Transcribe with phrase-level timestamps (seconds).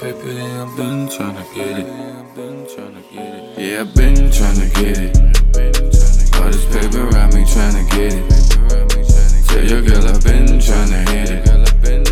[0.00, 1.86] Baby, I've been trying to get it.
[3.56, 5.16] Yeah, I've been trying to get it.
[6.34, 8.24] All this paper around me trying to get it.
[9.46, 11.46] Tell your girl I've been trying to hit it.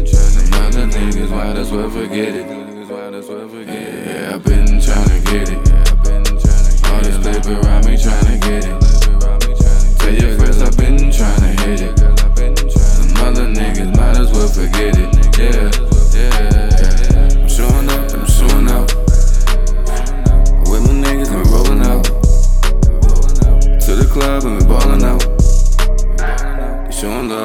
[0.06, 2.46] Some other niggas might as well forget it.
[3.66, 5.58] Yeah, I've been trying to get it.
[6.86, 8.80] All this paper around me trying to get it.
[9.98, 11.98] Tell your friends I've been trying to hit it.
[12.70, 14.91] Some other niggas might as well forget it.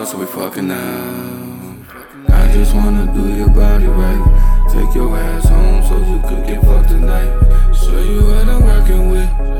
[0.07, 1.77] So we fucking out.
[2.29, 4.70] I just wanna do your body right.
[4.71, 7.30] Take your ass home so you could get fucked tonight.
[7.75, 9.56] Show you what I'm working with.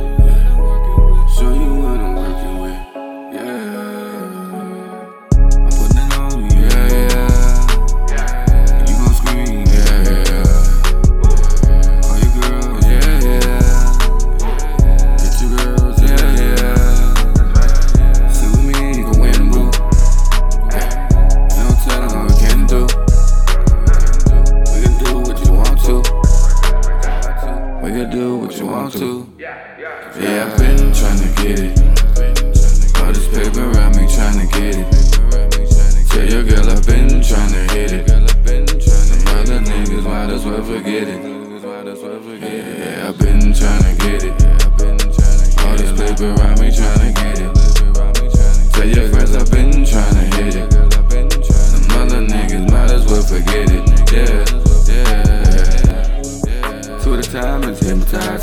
[27.98, 29.28] Can do what you want to.
[29.40, 31.80] Yeah, I've been tryna get it.
[33.02, 34.88] All this paper around me tryna get it.
[36.10, 38.06] Tell your girl I've been tryna hit it.
[38.06, 38.24] Them
[39.36, 41.24] other niggas might as well forget it.
[42.44, 44.36] Yeah, I've been tryna get it.
[45.66, 46.57] All this paper around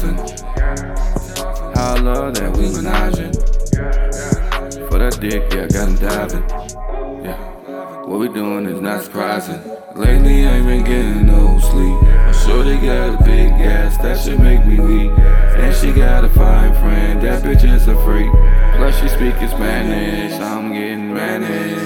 [0.05, 0.47] hypnotizing.
[1.75, 3.35] How I love that we menaging.
[4.89, 6.45] For that dick, yeah, I got him diving.
[7.25, 7.39] Yeah,
[8.07, 9.61] what we doing is not surprising.
[9.95, 11.97] Lately, I ain't been getting no sleep.
[12.09, 15.11] I'm sure they got a big ass, that should make me weak.
[15.11, 18.31] And she got a fine friend, that bitch is a freak.
[18.77, 21.84] Plus, she speaking Spanish, I'm getting managed.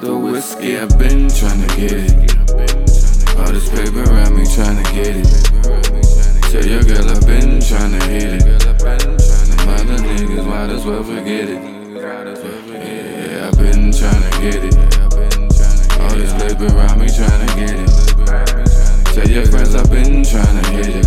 [0.00, 0.78] The whiskey.
[0.78, 3.36] I've been tryna get it.
[3.38, 5.28] All this paper around me tryna get it.
[6.50, 8.44] Tell your girl I've been tryna hit it.
[8.44, 11.62] Them other niggas might as well forget it.
[12.72, 14.74] Yeah, I've been tryna get it.
[16.00, 17.90] All this paper around me tryna get it.
[19.14, 21.06] Tell your friends I've been tryna hit it.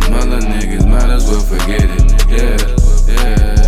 [0.00, 2.28] Them other niggas might as well forget it.
[2.28, 3.59] Yeah, yeah.